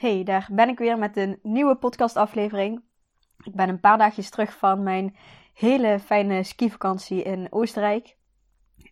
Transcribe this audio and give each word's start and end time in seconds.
Hey, 0.00 0.22
daar 0.24 0.48
ben 0.52 0.68
ik 0.68 0.78
weer 0.78 0.98
met 0.98 1.16
een 1.16 1.38
nieuwe 1.42 1.76
podcastaflevering. 1.76 2.82
Ik 3.44 3.54
ben 3.54 3.68
een 3.68 3.80
paar 3.80 3.98
dagjes 3.98 4.30
terug 4.30 4.56
van 4.56 4.82
mijn 4.82 5.16
hele 5.54 5.98
fijne 5.98 6.42
skivakantie 6.42 7.22
in 7.22 7.46
Oostenrijk. 7.50 8.16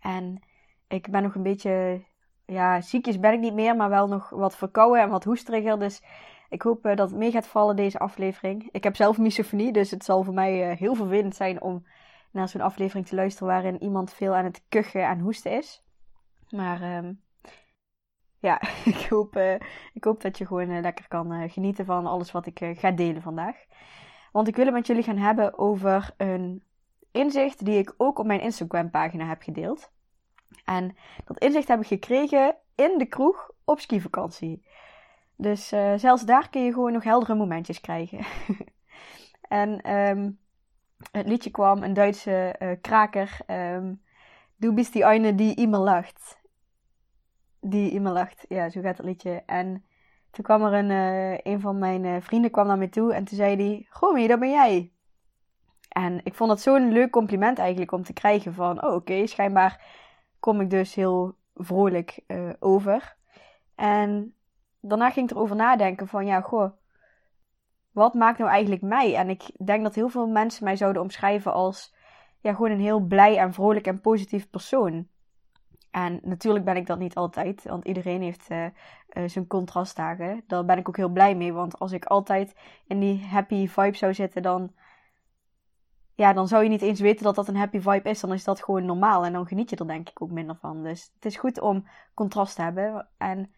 En 0.00 0.42
ik 0.88 1.10
ben 1.10 1.22
nog 1.22 1.34
een 1.34 1.42
beetje, 1.42 2.04
ja, 2.46 2.80
ziekjes 2.80 3.20
ben 3.20 3.32
ik 3.32 3.40
niet 3.40 3.54
meer, 3.54 3.76
maar 3.76 3.88
wel 3.88 4.08
nog 4.08 4.30
wat 4.30 4.56
verkouden 4.56 5.02
en 5.02 5.10
wat 5.10 5.24
hoesteriger. 5.24 5.78
Dus 5.78 6.02
ik 6.48 6.62
hoop 6.62 6.86
eh, 6.86 6.96
dat 6.96 7.10
het 7.10 7.18
mee 7.18 7.30
gaat 7.30 7.46
vallen 7.46 7.76
deze 7.76 7.98
aflevering. 7.98 8.68
Ik 8.70 8.84
heb 8.84 8.96
zelf 8.96 9.18
misofonie, 9.18 9.72
dus 9.72 9.90
het 9.90 10.04
zal 10.04 10.22
voor 10.22 10.34
mij 10.34 10.70
uh, 10.70 10.78
heel 10.78 10.94
vervelend 10.94 11.36
zijn 11.36 11.62
om 11.62 11.86
naar 12.30 12.48
zo'n 12.48 12.60
aflevering 12.60 13.06
te 13.06 13.14
luisteren 13.14 13.48
waarin 13.48 13.82
iemand 13.82 14.12
veel 14.12 14.34
aan 14.34 14.44
het 14.44 14.64
kuchen 14.68 15.08
en 15.08 15.20
hoesten 15.20 15.52
is. 15.52 15.84
Maar 16.48 16.82
uh, 16.82 17.10
ja, 18.46 18.60
ik 18.94 19.06
hoop, 19.08 19.36
uh, 19.36 19.54
ik 19.92 20.04
hoop 20.04 20.20
dat 20.22 20.38
je 20.38 20.46
gewoon 20.46 20.80
lekker 20.80 21.08
kan 21.08 21.50
genieten 21.50 21.84
van 21.84 22.06
alles 22.06 22.32
wat 22.32 22.46
ik 22.46 22.60
ga 22.78 22.90
delen 22.90 23.22
vandaag. 23.22 23.56
Want 24.32 24.48
ik 24.48 24.56
wil 24.56 24.64
het 24.64 24.74
met 24.74 24.86
jullie 24.86 25.02
gaan 25.02 25.18
hebben 25.18 25.58
over 25.58 26.14
een 26.16 26.62
inzicht 27.10 27.64
die 27.64 27.78
ik 27.78 27.94
ook 27.96 28.18
op 28.18 28.26
mijn 28.26 28.40
Instagram 28.40 28.90
pagina 28.90 29.26
heb 29.26 29.42
gedeeld. 29.42 29.90
En 30.64 30.96
dat 31.24 31.38
inzicht 31.38 31.68
heb 31.68 31.80
ik 31.80 31.86
gekregen 31.86 32.56
in 32.74 32.98
de 32.98 33.06
kroeg 33.06 33.50
op 33.64 33.80
skivakantie. 33.80 34.66
Dus 35.36 35.68
zelfs 35.96 36.24
daar 36.24 36.50
kun 36.50 36.64
je 36.64 36.72
gewoon 36.72 36.92
nog 36.92 37.04
heldere 37.04 37.34
momentjes 37.34 37.80
krijgen. 37.80 38.18
en 39.48 39.94
um, 39.94 40.38
het 41.12 41.28
liedje 41.28 41.50
kwam, 41.50 41.82
een 41.82 41.94
Duitse 41.94 42.56
kraker. 42.80 43.38
Um, 43.46 44.02
du 44.56 44.72
bist 44.72 44.92
die 44.92 45.04
eine 45.04 45.34
die 45.34 45.54
immer 45.54 45.80
lacht. 45.80 46.38
Die 47.60 47.90
immer 47.90 48.12
lacht. 48.12 48.44
Ja, 48.48 48.68
zo 48.68 48.80
gaat 48.80 48.96
het 48.96 49.06
liedje. 49.06 49.42
En 49.46 49.84
toen 50.30 50.44
kwam 50.44 50.62
er 50.62 50.72
een, 50.72 50.90
uh, 50.90 51.38
een 51.52 51.60
van 51.60 51.78
mijn 51.78 52.22
vrienden 52.22 52.50
kwam 52.50 52.66
naar 52.66 52.78
me 52.78 52.88
toe 52.88 53.14
en 53.14 53.24
toen 53.24 53.36
zei 53.36 53.56
hij: 53.56 53.86
Gomi, 53.90 54.26
dat 54.26 54.38
ben 54.38 54.50
jij. 54.50 54.90
En 55.96 56.20
ik 56.24 56.34
vond 56.34 56.50
het 56.50 56.60
zo'n 56.60 56.92
leuk 56.92 57.10
compliment 57.10 57.58
eigenlijk 57.58 57.92
om 57.92 58.02
te 58.02 58.12
krijgen 58.12 58.54
van, 58.54 58.84
oh 58.84 58.94
oké, 58.94 59.26
schijnbaar 59.26 59.84
kom 60.40 60.60
ik 60.60 60.70
dus 60.70 60.94
heel 60.94 61.36
vrolijk 61.54 62.20
uh, 62.26 62.50
over. 62.58 63.16
En 63.74 64.34
daarna 64.80 65.10
ging 65.10 65.30
ik 65.30 65.36
erover 65.36 65.56
nadenken 65.56 66.08
van, 66.08 66.26
ja, 66.26 66.40
goh, 66.40 66.70
wat 67.90 68.14
maakt 68.14 68.38
nou 68.38 68.50
eigenlijk 68.50 68.82
mij? 68.82 69.14
En 69.14 69.30
ik 69.30 69.42
denk 69.64 69.82
dat 69.82 69.94
heel 69.94 70.08
veel 70.08 70.26
mensen 70.26 70.64
mij 70.64 70.76
zouden 70.76 71.02
omschrijven 71.02 71.52
als, 71.52 71.94
ja, 72.40 72.54
gewoon 72.54 72.70
een 72.70 72.80
heel 72.80 73.00
blij 73.00 73.38
en 73.38 73.52
vrolijk 73.52 73.86
en 73.86 74.00
positief 74.00 74.50
persoon. 74.50 75.08
En 75.96 76.20
natuurlijk 76.22 76.64
ben 76.64 76.76
ik 76.76 76.86
dat 76.86 76.98
niet 76.98 77.14
altijd, 77.14 77.64
want 77.64 77.84
iedereen 77.84 78.22
heeft 78.22 78.50
uh, 78.50 78.64
uh, 78.64 79.28
zijn 79.28 79.46
contrastdagen. 79.46 80.44
Daar 80.46 80.64
ben 80.64 80.78
ik 80.78 80.88
ook 80.88 80.96
heel 80.96 81.08
blij 81.08 81.34
mee, 81.34 81.52
want 81.52 81.78
als 81.78 81.92
ik 81.92 82.04
altijd 82.04 82.54
in 82.86 83.00
die 83.00 83.24
happy 83.24 83.68
vibe 83.68 83.96
zou 83.96 84.14
zitten, 84.14 84.42
dan 84.42 84.72
ja, 86.14 86.32
dan 86.32 86.48
zou 86.48 86.62
je 86.62 86.68
niet 86.68 86.82
eens 86.82 87.00
weten 87.00 87.24
dat 87.24 87.34
dat 87.34 87.48
een 87.48 87.56
happy 87.56 87.80
vibe 87.80 88.08
is. 88.08 88.20
Dan 88.20 88.32
is 88.32 88.44
dat 88.44 88.64
gewoon 88.64 88.84
normaal 88.84 89.24
en 89.24 89.32
dan 89.32 89.46
geniet 89.46 89.70
je 89.70 89.76
er 89.76 89.86
denk 89.86 90.08
ik 90.08 90.22
ook 90.22 90.30
minder 90.30 90.56
van. 90.56 90.82
Dus 90.82 91.10
het 91.14 91.24
is 91.24 91.36
goed 91.36 91.60
om 91.60 91.86
contrast 92.14 92.54
te 92.56 92.62
hebben. 92.62 93.08
En, 93.18 93.52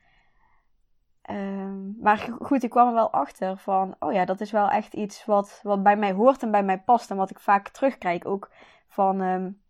uh, 1.30 2.02
maar 2.02 2.36
goed, 2.40 2.62
ik 2.62 2.70
kwam 2.70 2.88
er 2.88 2.94
wel 2.94 3.12
achter 3.12 3.56
van, 3.56 3.96
oh 3.98 4.12
ja, 4.12 4.24
dat 4.24 4.40
is 4.40 4.50
wel 4.50 4.68
echt 4.68 4.94
iets 4.94 5.24
wat, 5.24 5.60
wat 5.62 5.82
bij 5.82 5.96
mij 5.96 6.12
hoort 6.12 6.42
en 6.42 6.50
bij 6.50 6.64
mij 6.64 6.80
past. 6.80 7.10
En 7.10 7.16
wat 7.16 7.30
ik 7.30 7.40
vaak 7.40 7.68
terugkrijg 7.68 8.24
ook 8.24 8.50
van 8.88 9.20
um, 9.20 9.60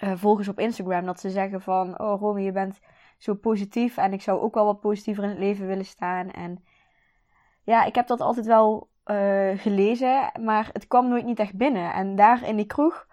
uh, 0.00 0.12
volgers 0.14 0.48
op 0.48 0.58
Instagram. 0.58 1.04
Dat 1.06 1.20
ze 1.20 1.30
zeggen 1.30 1.60
van, 1.60 2.00
oh 2.00 2.20
Romy, 2.20 2.42
je 2.42 2.52
bent 2.52 2.80
zo 3.18 3.34
positief 3.34 3.96
en 3.96 4.12
ik 4.12 4.22
zou 4.22 4.40
ook 4.40 4.54
wel 4.54 4.64
wat 4.64 4.80
positiever 4.80 5.24
in 5.24 5.30
het 5.30 5.38
leven 5.38 5.66
willen 5.66 5.84
staan. 5.84 6.30
En 6.30 6.64
ja, 7.62 7.84
ik 7.84 7.94
heb 7.94 8.06
dat 8.06 8.20
altijd 8.20 8.46
wel 8.46 8.88
uh, 9.06 9.58
gelezen, 9.58 10.32
maar 10.40 10.70
het 10.72 10.86
kwam 10.86 11.08
nooit 11.08 11.24
niet 11.24 11.38
echt 11.38 11.56
binnen. 11.56 11.92
En 11.92 12.16
daar 12.16 12.46
in 12.48 12.56
die 12.56 12.66
kroeg 12.66 13.06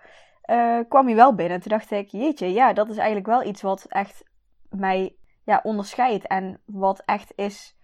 uh, 0.45 0.79
kwam 0.87 1.05
hij 1.05 1.15
wel 1.15 1.35
binnen. 1.35 1.59
Toen 1.59 1.71
dacht 1.71 1.91
ik, 1.91 2.07
jeetje, 2.07 2.51
ja, 2.51 2.73
dat 2.73 2.89
is 2.89 2.97
eigenlijk 2.97 3.27
wel 3.27 3.43
iets 3.43 3.61
wat 3.61 3.85
echt 3.85 4.23
mij 4.69 5.15
ja, 5.43 5.59
onderscheidt. 5.63 6.27
En 6.27 6.61
wat 6.65 7.01
echt 7.05 7.33
is 7.35 7.77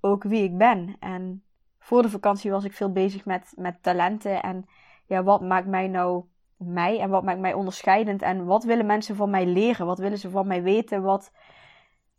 ook 0.00 0.22
wie 0.22 0.42
ik 0.42 0.58
ben. 0.58 0.96
En 1.00 1.44
voor 1.78 2.02
de 2.02 2.10
vakantie 2.10 2.50
was 2.50 2.64
ik 2.64 2.72
veel 2.72 2.92
bezig 2.92 3.24
met, 3.24 3.52
met 3.56 3.82
talenten. 3.82 4.42
En 4.42 4.66
ja, 5.06 5.22
wat 5.22 5.40
maakt 5.40 5.66
mij 5.66 5.88
nou 5.88 6.24
mij? 6.58 7.00
En 7.00 7.10
wat 7.10 7.24
maakt 7.24 7.40
mij 7.40 7.52
onderscheidend? 7.52 8.22
En 8.22 8.44
wat 8.44 8.64
willen 8.64 8.86
mensen 8.86 9.16
van 9.16 9.30
mij 9.30 9.46
leren? 9.46 9.86
Wat 9.86 9.98
willen 9.98 10.18
ze 10.18 10.30
van 10.30 10.46
mij 10.46 10.62
weten? 10.62 11.02
Wat, 11.02 11.32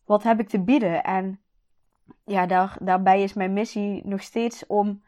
wat 0.05 0.23
heb 0.23 0.39
ik 0.39 0.49
te 0.49 0.63
bieden? 0.63 1.03
En 1.03 1.39
ja, 2.25 2.45
daar, 2.45 2.77
daarbij 2.81 3.23
is 3.23 3.33
mijn 3.33 3.53
missie 3.53 4.07
nog 4.07 4.21
steeds 4.21 4.65
om 4.67 5.03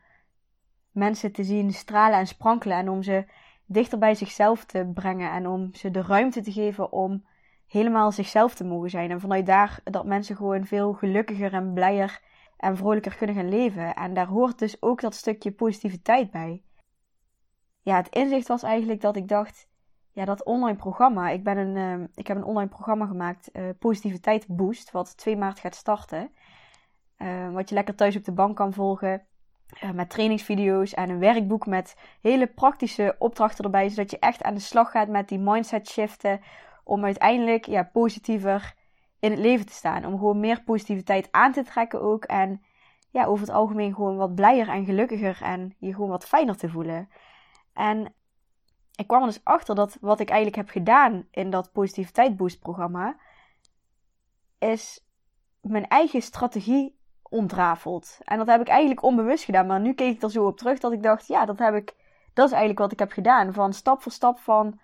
mensen 0.92 1.32
te 1.32 1.44
zien 1.44 1.74
stralen 1.74 2.20
en 2.20 2.28
sprankelen 2.28 2.78
en 2.78 2.90
om 2.90 3.04
ze 3.04 3.26
dichter 3.66 3.98
bij 3.98 4.16
zichzelf 4.16 4.66
te 4.66 4.92
brengen 4.94 5.32
en 5.32 5.48
om 5.48 5.74
ze 5.74 5.92
de 5.92 6.02
ruimte 6.02 6.42
te 6.42 6.52
geven 6.52 6.92
om 6.92 7.26
helemaal 7.68 8.12
zichzelf 8.12 8.56
te 8.56 8.64
mogen 8.64 8.90
zijn. 8.90 9.12
En 9.12 9.20
vanuit 9.20 9.46
daar 9.46 9.80
dat 9.84 10.06
mensen 10.06 10.36
gewoon 10.36 10.66
veel 10.66 10.94
gelukkiger 10.94 11.54
en 11.54 11.74
blijer 11.74 12.22
en 12.58 12.78
vrolijker 12.78 13.16
kunnen 13.16 13.36
gaan 13.36 13.50
leven. 13.50 13.96
En 13.96 14.14
daar 14.14 14.28
hoort 14.28 14.60
dus 14.60 14.82
ook 14.82 15.02
dat 15.02 15.16
stukje 15.16 15.52
positiviteit 15.52 16.32
bij. 16.32 16.64
Ja, 17.82 17.96
het 17.96 18.10
inzicht 18.10 18.48
was 18.48 18.64
eigenlijk 18.64 19.02
dat 19.02 19.16
ik 19.16 19.28
dacht, 19.28 19.68
ja, 20.12 20.26
dat 20.26 20.44
online 20.44 20.78
programma. 20.78 21.30
Ik, 21.30 21.44
ben 21.44 21.58
een, 21.58 22.00
uh, 22.00 22.08
ik 22.16 22.28
heb 22.28 22.38
een 22.38 22.44
online 22.44 22.70
programma 22.70 23.06
gemaakt, 23.06 23.50
uh, 23.54 23.70
Positiviteit 23.80 24.48
Boost, 24.48 24.92
wat 24.92 25.18
2 25.18 25.38
maart 25.38 25.60
gaat 25.60 25.76
starten. 25.76 26.32
Uh, 27.18 27.52
wat 27.52 27.70
je 27.70 27.76
lekker 27.76 27.96
thuis 27.96 28.16
op 28.16 28.24
de 28.24 28.32
bank 28.32 28.56
kan 28.56 28.74
volgen. 28.74 29.26
Uh, 29.84 29.92
met 29.92 30.10
trainingsvideo's 30.10 30.94
en 30.94 31.10
een 31.10 31.20
werkboek 31.20 31.66
met 31.66 31.96
hele 32.22 32.48
praktische 32.48 33.16
opdrachten 33.20 33.64
erbij. 33.64 33.90
Zodat 33.90 34.12
je 34.12 34.20
echt 34.20 34.44
aan 34.44 34.54
de 34.54 34.60
slag 34.60 34.92
gaat 34.92 35.08
met 35.08 35.30
die 35.30 35.40
mindset 35.40 35.90
shiften. 35.90 36.42
Om 36.84 37.06
uiteindelijk 37.06 37.66
ja, 37.66 37.84
positiever 37.84 38.74
in 39.20 39.32
het 39.32 39.40
leven 39.40 39.66
te 39.66 39.74
staan. 39.74 40.06
Om 40.06 40.18
gewoon 40.18 40.40
meer 40.40 40.64
positiviteit 40.64 41.28
aan 41.32 41.52
te 41.52 41.64
trekken 41.64 42.02
ook. 42.02 42.24
En 42.24 42.62
ja, 43.10 43.26
over 43.26 43.46
het 43.46 43.56
algemeen 43.56 43.94
gewoon 43.94 44.18
wat 44.18 44.36
blijer 44.36 44.70
en 44.70 44.86
gelukkiger. 44.86 45.42
En 45.42 45.76
je 45.80 45.94
gewoon 45.94 46.10
wat 46.10 46.26
fijner 46.26 46.58
te 46.58 46.70
voelen. 46.70 47.10
En 47.74 48.14
ik 48.96 49.08
kwam 49.08 49.22
er 49.22 49.28
dus 49.28 49.44
achter 49.44 49.76
dat 49.76 49.98
wat 50.02 50.20
ik 50.20 50.30
eigenlijk 50.30 50.58
heb 50.58 50.70
gedaan 50.70 51.28
in 51.32 51.50
dat 51.50 51.72
positiviteit 51.72 52.38
boost 52.38 52.60
programma. 52.60 53.16
Is 54.60 55.06
mijn 55.62 55.88
eigen 55.88 56.22
strategie 56.22 57.00
ontrafeld. 57.22 58.18
En 58.24 58.38
dat 58.38 58.48
heb 58.48 58.62
ik 58.62 58.68
eigenlijk 58.68 59.04
onbewust 59.04 59.44
gedaan. 59.44 59.68
Maar 59.68 59.80
nu 59.80 59.94
keek 59.94 60.16
ik 60.16 60.22
er 60.22 60.32
zo 60.32 60.46
op 60.46 60.58
terug 60.58 60.80
dat 60.80 60.92
ik 60.92 61.04
dacht, 61.04 61.28
ja, 61.28 61.46
dat 61.46 61.60
heb 61.60 61.76
ik. 61.76 61.96
Dat 62.34 62.46
is 62.46 62.52
eigenlijk 62.52 62.80
wat 62.80 62.92
ik 62.92 63.00
heb 63.00 63.12
gedaan. 63.12 63.54
Van 63.54 63.74
stap 63.74 64.02
voor 64.02 64.12
stap 64.12 64.40
van 64.40 64.80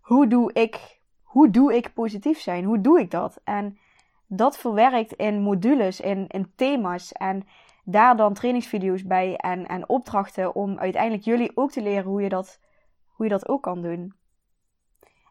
hoe 0.00 0.26
doe 0.26 0.52
ik, 0.52 1.00
hoe 1.22 1.50
doe 1.50 1.74
ik 1.74 1.94
positief 1.94 2.40
zijn? 2.40 2.64
Hoe 2.64 2.80
doe 2.80 3.00
ik 3.00 3.10
dat? 3.10 3.40
En 3.44 3.78
dat 4.26 4.58
verwerkt 4.58 5.12
in 5.12 5.40
modules, 5.40 6.00
in, 6.00 6.26
in 6.28 6.52
thema's. 6.56 7.12
En 7.12 7.46
daar 7.88 8.16
dan 8.16 8.34
trainingsvideo's 8.34 9.02
bij 9.02 9.36
en, 9.36 9.66
en 9.66 9.88
opdrachten 9.88 10.54
om 10.54 10.78
uiteindelijk 10.78 11.24
jullie 11.24 11.56
ook 11.56 11.70
te 11.70 11.82
leren 11.82 12.04
hoe 12.04 12.22
je 12.22 12.28
dat, 12.28 12.60
hoe 13.06 13.26
je 13.26 13.32
dat 13.32 13.48
ook 13.48 13.62
kan 13.62 13.82
doen. 13.82 14.14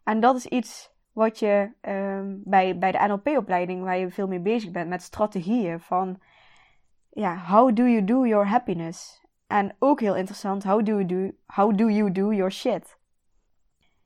En 0.04 0.19
dat 0.19 0.36
is 0.36 0.46
iets 0.46 0.94
wat 1.12 1.40
je 1.40 1.72
um, 1.81 2.42
bij, 2.44 2.78
bij 2.78 2.92
de 2.92 3.07
NLP-opleiding, 3.07 3.84
waar 3.84 3.98
je 3.98 4.12
veel 4.12 4.28
mee 4.28 4.40
bezig 4.40 4.72
bent, 4.72 4.90
met 4.90 5.02
strategieën 5.02 5.80
van 5.80 6.19
ja, 7.10 7.38
how 7.38 7.75
do 7.75 7.84
you 7.84 8.04
do 8.04 8.25
your 8.25 8.48
happiness? 8.48 9.24
En 9.48 9.75
ook 9.80 10.00
heel 10.00 10.16
interessant, 10.16 10.63
how 10.63 10.86
do 10.86 10.92
you 10.92 11.06
do, 11.06 11.31
how 11.46 11.78
do, 11.78 11.90
you 11.90 12.12
do 12.12 12.34
your 12.34 12.52
shit? 12.52 12.98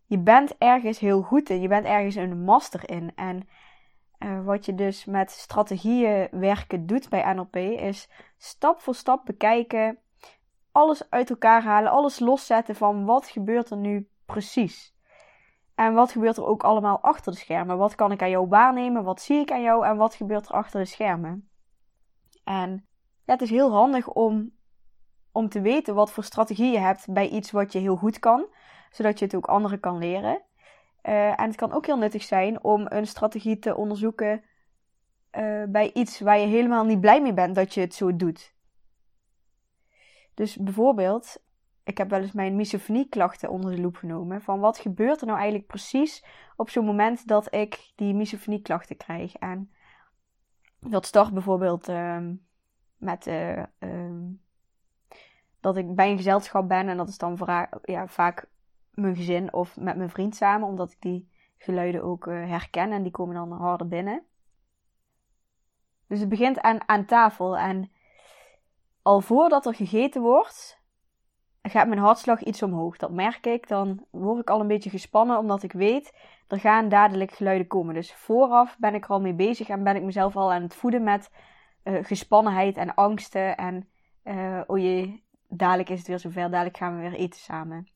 Je 0.06 0.20
bent 0.20 0.58
ergens 0.58 1.00
heel 1.00 1.22
goed 1.22 1.50
in, 1.50 1.62
je 1.62 1.68
bent 1.68 1.86
ergens 1.86 2.16
een 2.16 2.44
master 2.44 2.90
in. 2.90 3.12
En 3.16 3.48
uh, 4.20 4.46
wat 4.46 4.66
je 4.66 4.76
dus 4.76 5.06
met 5.06 5.32
strategieën 5.32 6.28
werken 6.32 6.86
doet 6.86 7.10
bij 7.10 7.34
NLP, 7.34 7.56
is 7.56 8.10
stap 8.38 8.82
voor 8.82 8.96
stap 8.96 9.26
bekijken, 9.26 10.00
alles 10.72 11.10
uit 11.10 11.30
elkaar 11.30 11.64
halen, 11.64 11.92
alles 11.92 12.20
loszetten 12.20 12.76
van 12.76 13.06
wat 13.06 13.28
gebeurt 13.28 13.70
er 13.70 13.78
nu 13.78 14.10
precies. 14.26 14.98
En 15.76 15.94
wat 15.94 16.12
gebeurt 16.12 16.38
er 16.38 16.46
ook 16.46 16.64
allemaal 16.64 17.00
achter 17.00 17.32
de 17.32 17.38
schermen? 17.38 17.78
Wat 17.78 17.96
kan 17.96 18.12
ik 18.12 18.22
aan 18.22 18.30
jou 18.30 18.48
waarnemen? 18.48 19.04
Wat 19.04 19.22
zie 19.22 19.40
ik 19.40 19.52
aan 19.52 19.62
jou? 19.62 19.86
En 19.86 19.98
wat 19.98 20.16
gebeurt 20.16 20.48
er 20.48 20.54
achter 20.54 20.80
de 20.80 20.86
schermen? 20.86 21.50
En 22.44 22.88
ja, 23.24 23.34
het 23.34 23.42
is 23.42 23.50
heel 23.50 23.72
handig 23.72 24.08
om, 24.08 24.52
om 25.32 25.50
te 25.50 25.62
weten 25.62 25.96
wat 25.96 26.12
voor 26.12 26.24
strategie 26.24 26.72
je 26.72 26.80
hebt 26.80 27.14
bij 27.14 27.30
iets 27.30 27.52
wat 27.52 27.74
je 27.74 27.80
heel 27.80 27.96
goed 27.96 28.20
kan, 28.20 28.48
zodat 28.90 29.20
je 29.20 29.26
het 29.26 29.36
ook 29.36 29.48
anderen 29.48 29.80
kan 29.80 29.98
leren. 29.98 30.42
Uh, 31.10 31.40
en 31.40 31.48
het 31.48 31.56
kan 31.56 31.72
ook 31.72 31.86
heel 31.86 31.98
nuttig 31.98 32.24
zijn 32.24 32.64
om 32.64 32.86
een 32.90 33.08
strategie 33.08 33.60
te 33.60 33.76
onderzoeken 33.76 34.44
uh, 35.38 35.64
bij 35.68 35.94
iets 35.94 36.20
waar 36.20 36.40
je 36.40 36.46
helemaal 36.46 36.86
niet 36.86 37.02
blij 37.02 37.22
mee 37.22 37.34
bent 37.34 37.56
dat 37.56 37.74
je 37.74 37.82
het 37.82 37.94
zo 37.94 38.16
doet. 38.16 38.54
Dus 40.34 40.58
bijvoorbeeld, 40.58 41.44
ik 41.84 41.98
heb 41.98 42.10
wel 42.10 42.22
eens 42.22 42.32
mijn 42.32 42.56
misofonieklachten 42.56 43.50
onder 43.50 43.76
de 43.76 43.82
loep 43.82 43.96
genomen. 43.96 44.42
Van 44.42 44.60
wat 44.60 44.78
gebeurt 44.78 45.20
er 45.20 45.26
nou 45.26 45.38
eigenlijk 45.38 45.68
precies 45.68 46.26
op 46.56 46.70
zo'n 46.70 46.86
moment 46.86 47.28
dat 47.28 47.54
ik 47.54 47.92
die 47.96 48.14
misofonieklachten 48.14 48.98
krijg? 48.98 49.36
En 49.36 49.72
dat 50.80 51.06
start 51.06 51.34
bijvoorbeeld 51.34 51.90
uh, 51.90 52.20
met 52.98 53.28
uh, 53.28 53.64
dat 55.60 55.78
ik 55.78 55.96
bij 55.96 56.12
een 56.12 56.18
gezelschap 56.18 56.68
ben. 56.68 56.90
En 56.90 56.98
dat 56.98 57.10
is 57.10 57.18
dan 57.18 57.38
ja, 57.82 58.08
vaak 58.08 58.48
mijn 59.02 59.16
gezin 59.16 59.54
of 59.54 59.78
met 59.78 59.98
mijn 59.98 60.10
vriend 60.10 60.36
samen. 60.36 60.68
Omdat 60.68 60.92
ik 60.92 61.02
die 61.02 61.30
geluiden 61.58 62.04
ook 62.04 62.26
uh, 62.26 62.50
herken 62.50 62.92
en 62.92 63.04
die 63.04 63.12
komen 63.12 63.36
dan 63.36 63.52
harder 63.52 63.88
binnen. 63.88 64.24
Dus 66.08 66.20
het 66.20 66.30
begint 66.30 66.62
aan, 66.62 66.90
aan 66.90 67.06
tafel. 67.06 67.58
En 67.58 67.92
al 69.02 69.22
voordat 69.22 69.66
er 69.66 69.76
gegeten 69.76 70.22
wordt, 70.22 70.82
gaat 71.62 71.88
mijn 71.88 72.00
hartslag 72.00 72.44
iets 72.44 72.64
omhoog. 72.64 72.98
Dat 72.98 73.12
merk 73.12 73.46
ik. 73.46 73.68
Dan 73.68 74.06
word 74.12 74.42
ik 74.42 74.50
al 74.50 74.60
een 74.60 74.68
beetje 74.68 74.90
gespannen, 74.90 75.38
omdat 75.38 75.64
ik 75.64 75.72
weet, 75.72 76.18
er 76.48 76.60
gaan 76.60 76.90
dadelijk 76.90 77.32
geluiden 77.32 77.68
komen. 77.68 77.94
Dus 77.94 78.14
vooraf 78.14 78.78
ben 78.80 78.94
ik 78.94 79.04
er 79.04 79.10
al 79.10 79.22
mee 79.22 79.34
bezig 79.34 79.70
en 79.70 79.84
ben 79.84 79.96
ik 79.96 80.04
mezelf 80.04 80.36
al 80.36 80.52
aan 80.52 80.62
het 80.62 80.76
voeden 80.76 81.04
met 81.04 81.32
uh, 81.84 82.04
gespannenheid 82.04 82.78
en 82.78 82.96
angsten. 82.96 83.58
En 83.58 83.90
uh, 84.24 84.62
oh 84.68 84.78
jee, 84.78 85.24
dadelijk 85.48 85.90
is 85.90 85.98
het 85.98 86.08
weer 86.08 86.20
zover, 86.20 86.50
dadelijk 86.50 86.78
gaan 86.78 86.96
we 86.96 87.10
weer 87.10 87.20
eten 87.20 87.40
samen. 87.40 87.88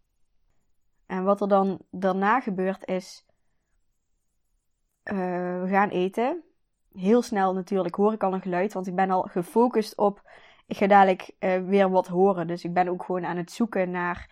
En 1.06 1.24
wat 1.24 1.42
er 1.42 1.48
dan 1.48 1.80
daarna 1.90 2.40
gebeurt 2.40 2.86
is, 2.86 3.26
uh, 5.04 5.16
we 5.62 5.68
gaan 5.70 5.90
eten. 5.90 6.44
Heel 6.94 7.22
snel 7.22 7.54
natuurlijk 7.54 7.96
hoor 7.96 8.14
ik 8.14 8.24
al 8.24 8.34
een 8.34 8.42
geluid, 8.42 8.74
want 8.74 8.88
ik 8.88 8.96
ben 8.96 9.12
al 9.12 9.22
gefocust 9.22 9.98
op 9.98 10.22
ik 10.68 10.78
ga 10.78 10.88
dadelijk 10.88 11.32
uh, 11.40 11.58
weer 11.68 11.90
wat 11.90 12.08
horen. 12.08 12.48
Dus 12.48 12.64
ik 12.64 12.74
ben 12.74 12.88
ook 12.88 13.04
gewoon 13.04 13.26
aan 13.26 13.38
het 13.38 13.52
zoeken 13.52 13.92
naar, 13.92 14.30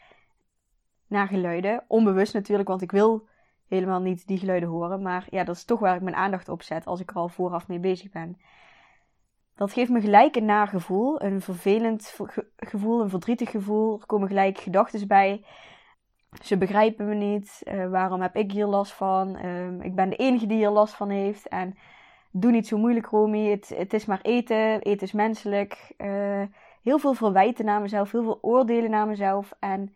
naar 1.08 1.28
geluiden. 1.28 1.84
Onbewust 1.88 2.34
natuurlijk, 2.34 2.68
want 2.68 2.82
ik 2.82 2.92
wil 2.92 3.28
helemaal 3.68 4.02
niet 4.02 4.28
die 4.28 4.38
geluiden 4.38 4.70
horen. 4.70 5.02
Maar 5.02 5.28
ja, 5.30 5.44
dat 5.44 5.56
is 5.56 5.66
toch 5.66 5.80
waar 5.80 5.96
ik 5.96 6.02
mijn 6.02 6.16
aandacht 6.16 6.50
op 6.50 6.62
zet 6.62 6.86
als 6.86 7.00
ik 7.00 7.10
er 7.10 7.16
al 7.16 7.30
vooraf 7.30 7.68
mee 7.68 7.80
bezig 7.80 8.12
ben. 8.12 8.38
Dat 9.56 9.74
geeft 9.74 9.90
me 9.90 10.02
gelijk 10.02 10.36
een 10.36 10.46
naar 10.46 10.68
gevoel, 10.68 11.22
een 11.22 11.42
vervelend 11.42 12.18
gevoel, 12.56 13.02
een 13.02 13.10
verdrietig 13.10 13.50
gevoel. 13.50 14.00
Er 14.00 14.06
komen 14.06 14.28
gelijk 14.28 14.58
gedachten 14.58 15.08
bij. 15.08 15.46
Ze 16.40 16.58
begrijpen 16.58 17.08
me 17.08 17.16
niet. 17.16 17.62
Uh, 17.64 17.90
waarom 17.90 18.22
heb 18.22 18.36
ik 18.36 18.52
hier 18.52 18.66
last 18.66 18.92
van? 18.92 19.46
Uh, 19.46 19.84
ik 19.84 19.96
ben 19.96 20.10
de 20.10 20.16
enige 20.16 20.46
die 20.46 20.58
hier 20.58 20.70
last 20.70 20.94
van 20.94 21.10
heeft. 21.10 21.48
En 21.48 21.78
doe 22.32 22.52
niet 22.52 22.68
zo 22.68 22.78
moeilijk, 22.78 23.06
Romy. 23.06 23.50
Het, 23.50 23.70
het 23.70 23.94
is 23.94 24.06
maar 24.06 24.22
eten. 24.22 24.82
Eten 24.82 25.08
is 25.08 25.12
menselijk. 25.12 25.94
Uh, 25.98 26.44
heel 26.82 27.00
veel 27.00 27.14
verwijten 27.14 27.66
naar 27.66 27.82
mezelf. 27.82 28.12
Heel 28.12 28.24
veel 28.24 28.40
oordelen 28.42 28.90
naar 28.90 29.08
mezelf. 29.08 29.54
En 29.60 29.96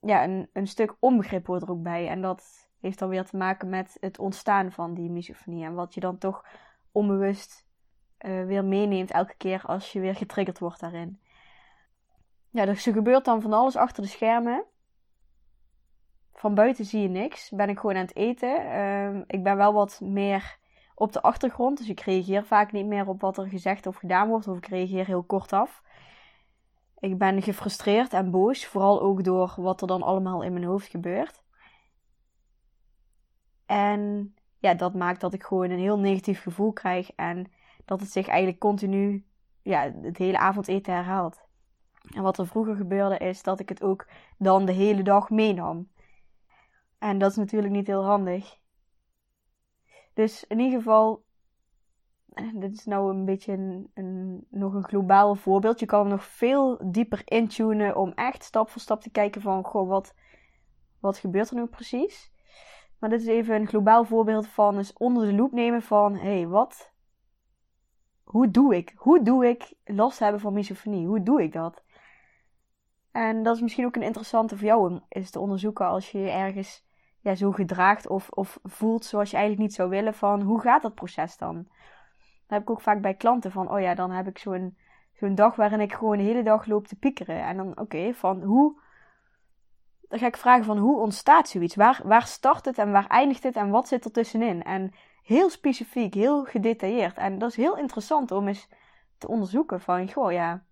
ja, 0.00 0.24
een, 0.24 0.48
een 0.52 0.66
stuk 0.66 0.94
onbegrip 0.98 1.46
hoort 1.46 1.62
er 1.62 1.70
ook 1.70 1.82
bij. 1.82 2.08
En 2.08 2.20
dat 2.20 2.68
heeft 2.80 2.98
dan 2.98 3.08
weer 3.08 3.24
te 3.24 3.36
maken 3.36 3.68
met 3.68 3.96
het 4.00 4.18
ontstaan 4.18 4.72
van 4.72 4.94
die 4.94 5.10
misofonie. 5.10 5.64
En 5.64 5.74
wat 5.74 5.94
je 5.94 6.00
dan 6.00 6.18
toch 6.18 6.44
onbewust 6.92 7.66
uh, 8.20 8.44
weer 8.44 8.64
meeneemt 8.64 9.10
elke 9.10 9.34
keer 9.36 9.62
als 9.66 9.92
je 9.92 10.00
weer 10.00 10.14
getriggerd 10.14 10.58
wordt 10.58 10.80
daarin. 10.80 11.20
Ja, 12.50 12.64
dus 12.64 12.86
er 12.86 12.92
gebeurt 12.92 13.24
dan 13.24 13.42
van 13.42 13.52
alles 13.52 13.76
achter 13.76 14.02
de 14.02 14.08
schermen. 14.08 14.64
Van 16.40 16.54
buiten 16.54 16.84
zie 16.84 17.02
je 17.02 17.08
niks. 17.08 17.50
Ben 17.50 17.68
ik 17.68 17.78
gewoon 17.78 17.96
aan 17.96 18.02
het 18.02 18.16
eten. 18.16 18.64
Uh, 18.64 19.20
ik 19.26 19.42
ben 19.42 19.56
wel 19.56 19.72
wat 19.72 20.00
meer 20.02 20.58
op 20.94 21.12
de 21.12 21.22
achtergrond. 21.22 21.78
Dus 21.78 21.88
ik 21.88 22.00
reageer 22.00 22.44
vaak 22.44 22.72
niet 22.72 22.86
meer 22.86 23.08
op 23.08 23.20
wat 23.20 23.38
er 23.38 23.48
gezegd 23.48 23.86
of 23.86 23.96
gedaan 23.96 24.28
wordt, 24.28 24.48
of 24.48 24.56
ik 24.56 24.66
reageer 24.66 25.06
heel 25.06 25.22
kort 25.22 25.52
af. 25.52 25.82
Ik 26.98 27.18
ben 27.18 27.42
gefrustreerd 27.42 28.12
en 28.12 28.30
boos, 28.30 28.66
vooral 28.66 29.02
ook 29.02 29.24
door 29.24 29.54
wat 29.56 29.80
er 29.80 29.86
dan 29.86 30.02
allemaal 30.02 30.42
in 30.42 30.52
mijn 30.52 30.64
hoofd 30.64 30.88
gebeurt. 30.88 31.42
En 33.66 34.34
ja, 34.58 34.74
dat 34.74 34.94
maakt 34.94 35.20
dat 35.20 35.34
ik 35.34 35.42
gewoon 35.42 35.70
een 35.70 35.78
heel 35.78 35.98
negatief 35.98 36.42
gevoel 36.42 36.72
krijg 36.72 37.12
en 37.14 37.52
dat 37.84 38.00
het 38.00 38.10
zich 38.10 38.28
eigenlijk 38.28 38.60
continu, 38.60 39.26
ja, 39.62 39.92
het 40.02 40.16
hele 40.16 40.38
avondeten 40.38 40.94
herhaalt. 40.94 41.40
En 42.14 42.22
wat 42.22 42.38
er 42.38 42.46
vroeger 42.46 42.76
gebeurde 42.76 43.18
is 43.18 43.42
dat 43.42 43.60
ik 43.60 43.68
het 43.68 43.82
ook 43.82 44.06
dan 44.38 44.64
de 44.64 44.72
hele 44.72 45.02
dag 45.02 45.30
meenam. 45.30 45.88
En 47.00 47.18
dat 47.18 47.30
is 47.30 47.36
natuurlijk 47.36 47.72
niet 47.72 47.86
heel 47.86 48.04
handig. 48.04 48.58
Dus 50.14 50.44
in 50.46 50.58
ieder 50.58 50.78
geval, 50.78 51.24
eh, 52.32 52.54
dit 52.54 52.72
is 52.72 52.84
nou 52.84 53.10
een 53.10 53.24
beetje 53.24 53.52
een, 53.94 54.46
nog 54.50 54.74
een 54.74 54.88
globaal 54.88 55.34
voorbeeld. 55.34 55.80
Je 55.80 55.86
kan 55.86 56.08
nog 56.08 56.24
veel 56.24 56.90
dieper 56.90 57.22
intunen 57.24 57.96
om 57.96 58.12
echt 58.14 58.44
stap 58.44 58.70
voor 58.70 58.80
stap 58.80 59.00
te 59.00 59.10
kijken 59.10 59.40
van, 59.40 59.64
goh, 59.64 59.88
wat, 59.88 60.14
wat 60.98 61.18
gebeurt 61.18 61.50
er 61.50 61.56
nu 61.56 61.66
precies? 61.66 62.32
Maar 62.98 63.10
dit 63.10 63.20
is 63.20 63.26
even 63.26 63.54
een 63.54 63.66
globaal 63.66 64.04
voorbeeld 64.04 64.48
van 64.48 64.76
eens 64.76 64.92
onder 64.92 65.26
de 65.26 65.34
loep 65.34 65.52
nemen 65.52 65.82
van, 65.82 66.14
hé, 66.14 66.36
hey, 66.36 66.46
wat? 66.46 66.92
Hoe 68.22 68.50
doe 68.50 68.76
ik? 68.76 68.92
Hoe 68.96 69.22
doe 69.22 69.46
ik 69.46 69.74
last 69.84 70.18
hebben 70.18 70.40
van 70.40 70.52
misofonie? 70.52 71.06
Hoe 71.06 71.22
doe 71.22 71.42
ik 71.42 71.52
dat? 71.52 71.82
En 73.10 73.42
dat 73.42 73.54
is 73.54 73.62
misschien 73.62 73.86
ook 73.86 73.96
een 73.96 74.02
interessante 74.02 74.56
voor 74.56 74.66
jou 74.66 74.90
om 74.90 75.04
eens 75.08 75.30
te 75.30 75.40
onderzoeken 75.40 75.86
als 75.86 76.10
je 76.10 76.28
ergens 76.30 76.88
ja, 77.20 77.34
zo 77.34 77.52
gedraagt 77.52 78.08
of, 78.08 78.30
of 78.30 78.58
voelt 78.62 79.04
zoals 79.04 79.30
je 79.30 79.36
eigenlijk 79.36 79.66
niet 79.66 79.76
zou 79.76 79.88
willen. 79.88 80.14
Van 80.14 80.40
hoe 80.40 80.60
gaat 80.60 80.82
dat 80.82 80.94
proces 80.94 81.36
dan? 81.36 81.54
Dat 81.56 82.58
heb 82.58 82.62
ik 82.62 82.70
ook 82.70 82.80
vaak 82.80 83.00
bij 83.00 83.14
klanten 83.14 83.52
van, 83.52 83.70
oh 83.70 83.80
ja, 83.80 83.94
dan 83.94 84.10
heb 84.10 84.26
ik 84.26 84.38
zo'n 84.38 84.76
zo'n 85.20 85.34
dag 85.34 85.56
waarin 85.56 85.80
ik 85.80 85.92
gewoon 85.92 86.16
de 86.16 86.22
hele 86.22 86.42
dag 86.42 86.66
loop 86.66 86.86
te 86.86 86.96
piekeren. 86.96 87.42
En 87.42 87.56
dan, 87.56 87.78
oké, 87.78 88.14
van 88.14 88.42
hoe. 88.42 88.80
Dan 90.08 90.18
ga 90.18 90.26
ik 90.26 90.36
vragen 90.36 90.64
van 90.64 90.78
hoe 90.78 91.00
ontstaat 91.00 91.48
zoiets? 91.48 91.74
Waar, 91.74 92.00
waar 92.04 92.26
start 92.26 92.64
het 92.64 92.78
en 92.78 92.92
waar 92.92 93.06
eindigt 93.06 93.42
het 93.42 93.56
en 93.56 93.70
wat 93.70 93.88
zit 93.88 94.04
er 94.04 94.12
tussenin? 94.12 94.62
En 94.62 94.94
heel 95.22 95.50
specifiek, 95.50 96.14
heel 96.14 96.44
gedetailleerd. 96.44 97.16
En 97.16 97.38
dat 97.38 97.50
is 97.50 97.56
heel 97.56 97.76
interessant 97.76 98.30
om 98.30 98.48
eens 98.48 98.68
te 99.18 99.28
onderzoeken 99.28 99.80
van, 99.80 100.12
goh 100.12 100.32
ja, 100.32 100.64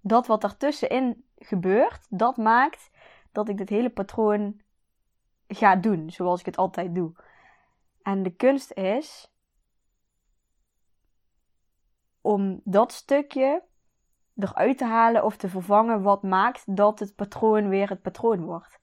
dat 0.00 0.26
wat 0.26 0.44
ertussenin 0.44 1.24
gebeurt, 1.36 2.06
dat 2.10 2.36
maakt 2.36 2.90
dat 3.32 3.48
ik 3.48 3.56
dit 3.56 3.68
hele 3.68 3.90
patroon 3.90 4.60
ga 5.48 5.76
doen 5.76 6.10
zoals 6.10 6.40
ik 6.40 6.46
het 6.46 6.56
altijd 6.56 6.94
doe. 6.94 7.12
En 8.02 8.22
de 8.22 8.30
kunst 8.30 8.72
is 8.72 9.32
om 12.20 12.60
dat 12.64 12.92
stukje 12.92 13.62
eruit 14.36 14.78
te 14.78 14.84
halen 14.84 15.24
of 15.24 15.36
te 15.36 15.48
vervangen 15.48 16.02
wat 16.02 16.22
maakt 16.22 16.76
dat 16.76 16.98
het 16.98 17.14
patroon 17.14 17.68
weer 17.68 17.88
het 17.88 18.02
patroon 18.02 18.44
wordt. 18.44 18.78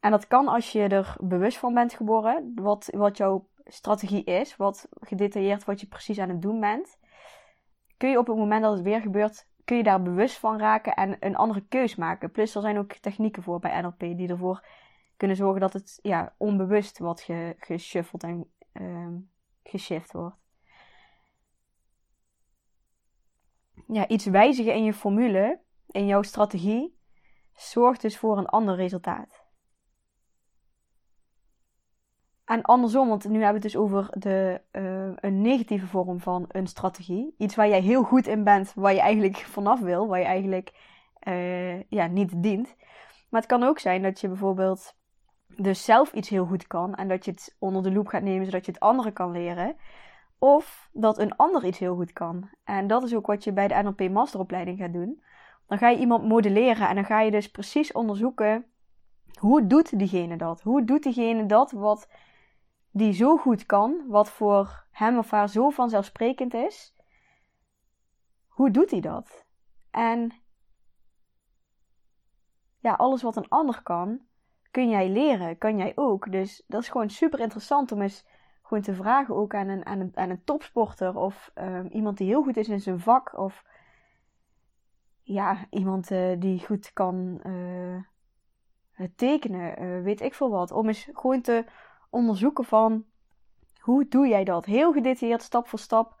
En 0.00 0.10
dat 0.10 0.26
kan 0.26 0.48
als 0.48 0.72
je 0.72 0.82
er 0.82 1.16
bewust 1.20 1.58
van 1.58 1.74
bent 1.74 1.92
geboren, 1.92 2.52
wat, 2.54 2.88
wat 2.96 3.16
jouw 3.16 3.48
strategie 3.64 4.24
is, 4.24 4.56
wat 4.56 4.88
gedetailleerd 5.00 5.64
wat 5.64 5.80
je 5.80 5.86
precies 5.86 6.18
aan 6.18 6.28
het 6.28 6.42
doen 6.42 6.60
bent. 6.60 6.98
Kun 7.96 8.10
je 8.10 8.18
op 8.18 8.26
het 8.26 8.36
moment 8.36 8.62
dat 8.62 8.72
het 8.72 8.82
weer 8.82 9.00
gebeurt, 9.00 9.46
kun 9.64 9.76
je 9.76 9.82
daar 9.82 10.02
bewust 10.02 10.38
van 10.38 10.58
raken 10.58 10.94
en 10.94 11.16
een 11.20 11.36
andere 11.36 11.64
keus 11.68 11.96
maken. 11.96 12.30
Plus 12.30 12.54
er 12.54 12.60
zijn 12.60 12.78
ook 12.78 12.92
technieken 12.92 13.42
voor 13.42 13.58
bij 13.58 13.80
NLP 13.80 13.98
die 13.98 14.28
ervoor 14.28 14.64
kunnen 15.18 15.36
zorgen 15.36 15.60
dat 15.60 15.72
het 15.72 15.98
ja, 16.02 16.34
onbewust 16.36 16.98
wat 16.98 17.20
ge, 17.20 17.56
geshuffeld 17.58 18.22
en 18.22 18.50
uh, 18.72 19.16
geshift 19.62 20.12
wordt. 20.12 20.36
Ja, 23.86 24.08
iets 24.08 24.24
wijzigen 24.24 24.74
in 24.74 24.84
je 24.84 24.92
formule, 24.92 25.60
in 25.86 26.06
jouw 26.06 26.22
strategie, 26.22 26.98
zorgt 27.54 28.00
dus 28.00 28.18
voor 28.18 28.38
een 28.38 28.46
ander 28.46 28.76
resultaat. 28.76 29.46
En 32.44 32.62
andersom, 32.62 33.08
want 33.08 33.24
nu 33.24 33.42
hebben 33.42 33.60
we 33.60 33.66
het 33.66 33.72
dus 33.72 33.76
over 33.76 34.10
de, 34.18 34.60
uh, 34.72 35.12
een 35.16 35.40
negatieve 35.40 35.86
vorm 35.86 36.20
van 36.20 36.44
een 36.48 36.66
strategie. 36.66 37.34
Iets 37.38 37.54
waar 37.54 37.68
jij 37.68 37.80
heel 37.80 38.02
goed 38.02 38.26
in 38.26 38.44
bent, 38.44 38.74
waar 38.74 38.94
je 38.94 39.00
eigenlijk 39.00 39.36
vanaf 39.56 39.80
wil, 39.80 40.06
waar 40.06 40.18
je 40.18 40.24
eigenlijk 40.24 40.72
uh, 41.28 41.82
ja, 41.82 42.06
niet 42.06 42.42
dient. 42.42 42.76
Maar 43.28 43.40
het 43.40 43.50
kan 43.50 43.62
ook 43.62 43.78
zijn 43.78 44.02
dat 44.02 44.20
je 44.20 44.28
bijvoorbeeld 44.28 44.97
dus 45.56 45.84
zelf 45.84 46.12
iets 46.12 46.28
heel 46.28 46.46
goed 46.46 46.66
kan 46.66 46.94
en 46.94 47.08
dat 47.08 47.24
je 47.24 47.30
het 47.30 47.56
onder 47.58 47.82
de 47.82 47.92
loep 47.92 48.06
gaat 48.06 48.22
nemen 48.22 48.44
zodat 48.44 48.66
je 48.66 48.72
het 48.72 48.80
anderen 48.80 49.12
kan 49.12 49.30
leren. 49.30 49.76
Of 50.38 50.88
dat 50.92 51.18
een 51.18 51.36
ander 51.36 51.64
iets 51.64 51.78
heel 51.78 51.94
goed 51.94 52.12
kan. 52.12 52.50
En 52.64 52.86
dat 52.86 53.02
is 53.02 53.14
ook 53.14 53.26
wat 53.26 53.44
je 53.44 53.52
bij 53.52 53.68
de 53.68 53.82
NLP 53.82 54.10
masteropleiding 54.10 54.78
gaat 54.78 54.92
doen. 54.92 55.22
Dan 55.66 55.78
ga 55.78 55.88
je 55.88 55.98
iemand 55.98 56.24
modelleren 56.24 56.88
en 56.88 56.94
dan 56.94 57.04
ga 57.04 57.20
je 57.20 57.30
dus 57.30 57.50
precies 57.50 57.92
onderzoeken 57.92 58.66
hoe 59.38 59.66
doet 59.66 59.98
diegene 59.98 60.36
dat? 60.36 60.62
Hoe 60.62 60.84
doet 60.84 61.02
diegene 61.02 61.46
dat 61.46 61.70
wat 61.70 62.08
die 62.90 63.12
zo 63.12 63.36
goed 63.36 63.66
kan, 63.66 64.04
wat 64.08 64.30
voor 64.30 64.86
hem 64.90 65.18
of 65.18 65.30
haar 65.30 65.48
zo 65.48 65.70
vanzelfsprekend 65.70 66.54
is? 66.54 66.94
Hoe 68.46 68.70
doet 68.70 68.90
hij 68.90 69.00
dat? 69.00 69.46
En 69.90 70.32
ja, 72.78 72.94
alles 72.94 73.22
wat 73.22 73.36
een 73.36 73.48
ander 73.48 73.82
kan, 73.82 74.20
kun 74.78 74.88
jij 74.88 75.08
leren, 75.08 75.58
kan 75.58 75.76
jij 75.76 75.92
ook. 75.94 76.32
Dus 76.32 76.62
dat 76.66 76.82
is 76.82 76.88
gewoon 76.88 77.10
super 77.10 77.40
interessant 77.40 77.92
om 77.92 78.02
eens 78.02 78.24
gewoon 78.62 78.82
te 78.82 78.94
vragen 78.94 79.34
ook 79.34 79.54
aan 79.54 79.68
een, 79.68 79.86
aan 79.86 80.00
een, 80.00 80.12
aan 80.14 80.30
een 80.30 80.44
topsporter 80.44 81.16
of 81.16 81.50
um, 81.54 81.86
iemand 81.86 82.18
die 82.18 82.26
heel 82.26 82.42
goed 82.42 82.56
is 82.56 82.68
in 82.68 82.80
zijn 82.80 83.00
vak 83.00 83.38
of 83.38 83.64
ja, 85.22 85.66
iemand 85.70 86.10
uh, 86.10 86.40
die 86.40 86.64
goed 86.66 86.92
kan 86.92 87.40
uh, 87.46 88.02
tekenen, 89.16 89.82
uh, 89.82 90.02
weet 90.02 90.20
ik 90.20 90.34
veel 90.34 90.50
wat. 90.50 90.70
Om 90.70 90.86
eens 90.86 91.08
gewoon 91.12 91.40
te 91.40 91.64
onderzoeken 92.10 92.64
van 92.64 93.04
hoe 93.78 94.08
doe 94.08 94.28
jij 94.28 94.44
dat? 94.44 94.64
Heel 94.64 94.92
gedetailleerd, 94.92 95.42
stap 95.42 95.68
voor 95.68 95.78
stap. 95.78 96.20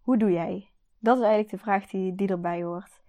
Hoe 0.00 0.16
doe 0.16 0.32
jij? 0.32 0.70
Dat 0.98 1.16
is 1.16 1.22
eigenlijk 1.22 1.50
de 1.50 1.58
vraag 1.58 1.86
die, 1.86 2.14
die 2.14 2.28
erbij 2.28 2.62
hoort. 2.62 3.00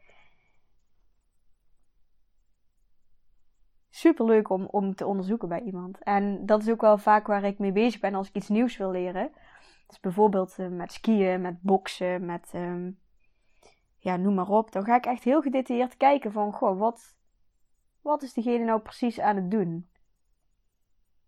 Super 3.97 4.25
leuk 4.25 4.49
om, 4.49 4.65
om 4.65 4.95
te 4.95 5.05
onderzoeken 5.05 5.47
bij 5.47 5.61
iemand. 5.61 6.03
En 6.03 6.45
dat 6.45 6.61
is 6.61 6.69
ook 6.69 6.81
wel 6.81 6.97
vaak 6.97 7.27
waar 7.27 7.43
ik 7.43 7.59
mee 7.59 7.71
bezig 7.71 7.99
ben 7.99 8.15
als 8.15 8.27
ik 8.27 8.35
iets 8.35 8.49
nieuws 8.49 8.77
wil 8.77 8.91
leren. 8.91 9.31
Dus 9.87 9.99
bijvoorbeeld 9.99 10.57
uh, 10.59 10.67
met 10.67 10.91
skiën, 10.91 11.41
met 11.41 11.61
boksen, 11.61 12.25
met 12.25 12.51
um, 12.55 12.99
ja, 13.97 14.15
noem 14.15 14.33
maar 14.33 14.49
op. 14.49 14.71
Dan 14.71 14.83
ga 14.83 14.95
ik 14.95 15.05
echt 15.05 15.23
heel 15.23 15.41
gedetailleerd 15.41 15.97
kijken 15.97 16.31
van, 16.31 16.53
goh, 16.53 16.79
wat, 16.79 17.15
wat 18.01 18.21
is 18.21 18.33
diegene 18.33 18.65
nou 18.65 18.79
precies 18.79 19.19
aan 19.19 19.35
het 19.35 19.51
doen? 19.51 19.89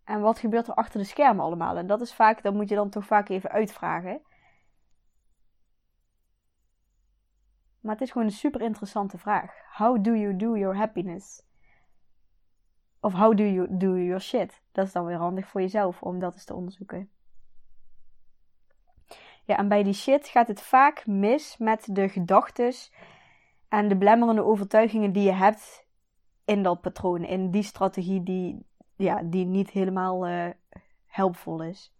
En 0.04 0.20
wat 0.20 0.38
gebeurt 0.38 0.68
er 0.68 0.74
achter 0.74 1.00
de 1.00 1.06
schermen 1.06 1.44
allemaal? 1.44 1.76
En 1.76 1.86
dat 1.86 2.00
is 2.00 2.14
vaak, 2.14 2.42
dat 2.42 2.54
moet 2.54 2.68
je 2.68 2.74
dan 2.74 2.90
toch 2.90 3.04
vaak 3.04 3.28
even 3.28 3.50
uitvragen. 3.50 4.22
Maar 7.80 7.92
het 7.92 8.02
is 8.02 8.10
gewoon 8.10 8.26
een 8.26 8.32
super 8.32 8.60
interessante 8.60 9.18
vraag. 9.18 9.54
How 9.76 10.04
do 10.04 10.14
you 10.14 10.36
do 10.36 10.56
your 10.56 10.76
happiness? 10.76 11.48
Of 13.00 13.12
how 13.12 13.36
do 13.36 13.44
you 13.44 13.66
do 13.70 13.96
your 13.96 14.20
shit? 14.20 14.62
Dat 14.72 14.86
is 14.86 14.92
dan 14.92 15.04
weer 15.04 15.16
handig 15.16 15.48
voor 15.48 15.60
jezelf 15.60 16.02
om 16.02 16.18
dat 16.18 16.34
eens 16.34 16.44
te 16.44 16.54
onderzoeken. 16.54 17.10
Ja, 19.44 19.56
en 19.56 19.68
bij 19.68 19.82
die 19.82 19.92
shit 19.92 20.28
gaat 20.28 20.48
het 20.48 20.62
vaak 20.62 21.06
mis 21.06 21.56
met 21.58 21.88
de 21.92 22.08
gedachten 22.08 22.72
en 23.68 23.88
de 23.88 23.96
belemmerende 23.96 24.44
overtuigingen 24.44 25.12
die 25.12 25.22
je 25.22 25.32
hebt 25.32 25.86
in 26.44 26.62
dat 26.62 26.80
patroon, 26.80 27.24
in 27.24 27.50
die 27.50 27.62
strategie 27.62 28.22
die, 28.22 28.66
ja, 28.96 29.22
die 29.22 29.46
niet 29.46 29.70
helemaal 29.70 30.28
uh, 30.28 30.48
helpvol 31.06 31.62
is. 31.62 31.94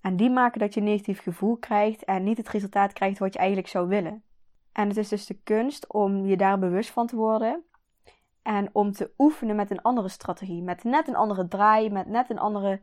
En 0.00 0.16
die 0.16 0.30
maken 0.30 0.60
dat 0.60 0.74
je 0.74 0.80
een 0.80 0.86
negatief 0.86 1.22
gevoel 1.22 1.56
krijgt 1.56 2.04
en 2.04 2.24
niet 2.24 2.36
het 2.36 2.48
resultaat 2.48 2.92
krijgt 2.92 3.18
wat 3.18 3.32
je 3.32 3.38
eigenlijk 3.38 3.68
zou 3.68 3.88
willen. 3.88 4.22
En 4.72 4.88
het 4.88 4.96
is 4.96 5.08
dus 5.08 5.26
de 5.26 5.38
kunst 5.42 5.92
om 5.92 6.26
je 6.26 6.36
daar 6.36 6.58
bewust 6.58 6.90
van 6.90 7.06
te 7.06 7.16
worden 7.16 7.64
en 8.44 8.70
om 8.72 8.92
te 8.92 9.10
oefenen 9.18 9.56
met 9.56 9.70
een 9.70 9.82
andere 9.82 10.08
strategie, 10.08 10.62
met 10.62 10.84
net 10.84 11.08
een 11.08 11.16
andere 11.16 11.48
draai, 11.48 11.90
met 11.90 12.06
net 12.06 12.30
een 12.30 12.38
andere 12.38 12.80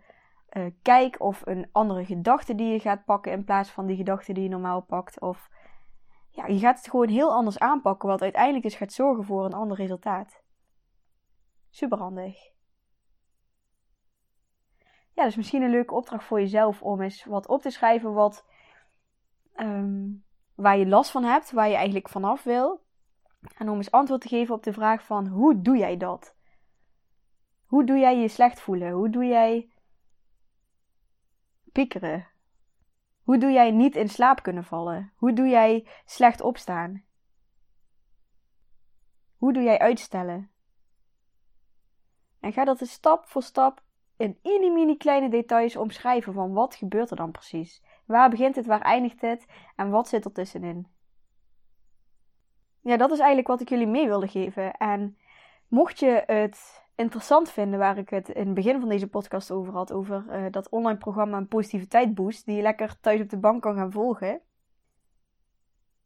uh, 0.52 0.66
kijk 0.82 1.20
of 1.20 1.42
een 1.46 1.70
andere 1.72 2.06
gedachte 2.06 2.56
die 2.56 2.72
je 2.72 2.80
gaat 2.80 3.06
pakken 3.06 3.32
in 3.32 3.44
plaats 3.44 3.70
van 3.70 3.86
die 3.86 3.96
gedachte 3.96 4.34
die 4.34 4.44
je 4.44 4.50
normaal 4.50 4.82
pakt. 4.82 5.20
Of 5.20 5.50
ja, 6.30 6.46
je 6.46 6.60
gaat 6.60 6.78
het 6.78 6.90
gewoon 6.90 7.08
heel 7.08 7.34
anders 7.34 7.60
aanpakken, 7.60 8.10
wat 8.10 8.22
uiteindelijk 8.22 8.64
dus 8.64 8.76
gaat 8.76 8.94
zorgen 8.94 9.24
voor 9.24 9.46
een 9.46 9.54
ander 9.54 9.78
resultaat. 9.78 10.44
Super 11.70 11.98
handig. 11.98 12.50
Ja, 15.14 15.24
dus 15.24 15.36
misschien 15.36 15.62
een 15.62 15.70
leuke 15.70 15.94
opdracht 15.94 16.26
voor 16.26 16.40
jezelf 16.40 16.82
om 16.82 17.02
eens 17.02 17.26
wat 17.26 17.48
op 17.48 17.62
te 17.62 17.70
schrijven 17.70 18.14
wat, 18.14 18.46
um, 19.56 20.24
waar 20.56 20.78
je 20.78 20.88
last 20.88 21.12
van 21.12 21.24
hebt, 21.24 21.52
waar 21.52 21.70
je 21.70 21.76
eigenlijk 21.76 22.10
vanaf 22.10 22.44
wil. 22.44 22.81
En 23.58 23.70
om 23.70 23.78
eens 23.78 23.92
antwoord 23.92 24.22
te 24.22 24.28
geven 24.28 24.56
op 24.56 24.64
de 24.64 24.74
vraag 24.74 25.04
van 25.04 25.28
hoe 25.28 25.62
doe 25.62 25.78
jij 25.78 25.98
dat? 25.98 26.36
Hoe 27.66 27.84
doe 27.84 27.98
jij 27.98 28.18
je 28.18 28.28
slecht 28.28 28.60
voelen? 28.60 28.92
Hoe 28.92 29.10
doe 29.10 29.26
jij 29.26 29.70
piekeren? 31.72 32.28
Hoe 33.24 33.38
doe 33.38 33.52
jij 33.52 33.72
niet 33.72 33.96
in 33.96 34.10
slaap 34.10 34.44
kunnen 34.44 34.64
vallen? 34.64 35.12
Hoe 35.16 35.34
doe 35.34 35.48
jij 35.48 35.88
slecht 36.06 36.42
opstaan? 36.42 37.04
Hoe 39.38 39.54
doe 39.54 39.64
jij 39.64 39.80
uitstellen? 39.80 40.52
En 42.40 42.54
ga 42.54 42.66
dat 42.66 42.82
eens 42.82 42.92
stap 42.92 43.26
voor 43.26 43.44
stap 43.44 43.84
in 44.18 44.40
mini 44.44 44.70
mini 44.70 44.98
kleine 44.98 45.30
details 45.30 45.76
omschrijven 45.76 46.34
van 46.34 46.54
wat 46.54 46.76
gebeurt 46.76 47.10
er 47.10 47.16
dan 47.16 47.32
precies? 47.32 47.84
Waar 48.06 48.30
begint 48.30 48.56
het, 48.56 48.66
waar 48.66 48.82
eindigt 48.82 49.22
het 49.22 49.46
en 49.76 49.90
wat 49.90 50.08
zit 50.08 50.26
er 50.26 50.32
tussenin? 50.32 50.88
Ja, 52.82 52.98
dat 52.98 53.12
is 53.12 53.18
eigenlijk 53.18 53.48
wat 53.48 53.62
ik 53.62 53.70
jullie 53.70 53.88
mee 53.88 54.08
wilde 54.08 54.28
geven. 54.28 54.74
En 54.74 55.18
mocht 55.68 56.00
je 56.00 56.24
het 56.26 56.84
interessant 56.96 57.52
vinden, 57.52 57.80
waar 57.80 57.98
ik 57.98 58.10
het 58.10 58.30
in 58.30 58.46
het 58.46 58.54
begin 58.54 58.80
van 58.80 58.90
deze 58.90 59.08
podcast 59.08 59.52
over 59.52 59.74
had, 59.74 59.92
over 59.92 60.26
uh, 60.30 60.46
dat 60.52 60.70
online 60.70 60.98
programma 60.98 61.38
een 61.38 61.48
positiviteit 61.48 62.14
boost, 62.14 62.46
die 62.46 62.56
je 62.56 62.62
lekker 62.62 63.00
thuis 63.00 63.22
op 63.22 63.30
de 63.30 63.38
bank 63.38 63.62
kan 63.62 63.76
gaan 63.76 63.92
volgen, 63.92 64.42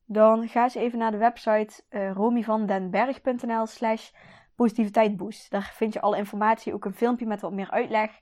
dan 0.05 0.47
ga 0.47 0.63
eens 0.63 0.75
even 0.75 0.99
naar 0.99 1.11
de 1.11 1.17
website 1.17 1.83
uh, 1.89 2.11
romyvandenberg.nl 2.11 3.65
slash 3.65 4.11
positiviteitboost. 4.55 5.51
Daar 5.51 5.71
vind 5.73 5.93
je 5.93 6.01
alle 6.01 6.17
informatie, 6.17 6.73
ook 6.73 6.85
een 6.85 6.93
filmpje 6.93 7.25
met 7.25 7.41
wat 7.41 7.51
meer 7.51 7.71
uitleg. 7.71 8.19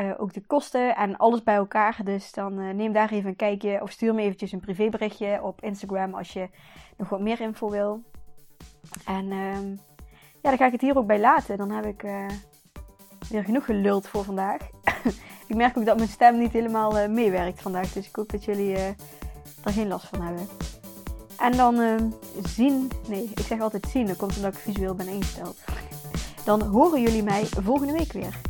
Uh, 0.00 0.10
ook 0.16 0.32
de 0.32 0.46
kosten 0.46 0.96
en 0.96 1.16
alles 1.16 1.42
bij 1.42 1.54
elkaar. 1.54 1.96
Dus 2.04 2.32
dan 2.32 2.58
uh, 2.58 2.74
neem 2.74 2.92
daar 2.92 3.10
even 3.10 3.28
een 3.28 3.36
kijkje 3.36 3.82
of 3.82 3.90
stuur 3.90 4.14
me 4.14 4.22
eventjes 4.22 4.52
een 4.52 4.60
privéberichtje 4.60 5.42
op 5.42 5.62
Instagram 5.62 6.14
als 6.14 6.32
je 6.32 6.48
nog 6.96 7.08
wat 7.08 7.20
meer 7.20 7.40
info 7.40 7.70
wil. 7.70 8.02
En 9.06 9.24
uh, 9.24 9.52
ja, 10.42 10.48
dan 10.48 10.56
ga 10.56 10.66
ik 10.66 10.72
het 10.72 10.80
hier 10.80 10.96
ook 10.96 11.06
bij 11.06 11.20
laten. 11.20 11.56
Dan 11.56 11.70
heb 11.70 11.84
ik 11.84 12.02
uh, 12.02 12.26
weer 13.28 13.44
genoeg 13.44 13.64
geluld 13.64 14.08
voor 14.08 14.24
vandaag. 14.24 14.60
ik 15.48 15.56
merk 15.56 15.78
ook 15.78 15.84
dat 15.84 15.96
mijn 15.96 16.08
stem 16.08 16.38
niet 16.38 16.52
helemaal 16.52 17.08
meewerkt 17.08 17.62
vandaag. 17.62 17.92
Dus 17.92 18.08
ik 18.08 18.16
hoop 18.16 18.30
dat 18.30 18.44
jullie 18.44 18.76
er 18.76 18.94
geen 19.72 19.88
last 19.88 20.06
van 20.06 20.22
hebben. 20.22 20.48
En 21.38 21.52
dan 21.52 21.80
ehm, 21.80 22.10
zien, 22.42 22.90
nee, 23.08 23.30
ik 23.34 23.40
zeg 23.40 23.60
altijd 23.60 23.86
zien, 23.86 24.06
dat 24.06 24.16
komt 24.16 24.36
omdat 24.36 24.52
ik 24.52 24.58
visueel 24.58 24.94
ben 24.94 25.08
ingesteld. 25.08 25.58
Dan 26.44 26.62
horen 26.62 27.00
jullie 27.00 27.22
mij 27.22 27.44
volgende 27.44 27.92
week 27.92 28.12
weer. 28.12 28.49